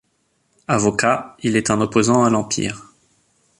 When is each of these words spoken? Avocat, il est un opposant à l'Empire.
Avocat, 0.67 1.35
il 1.43 1.55
est 1.55 1.69
un 1.69 1.79
opposant 1.79 2.23
à 2.23 2.31
l'Empire. 2.31 2.91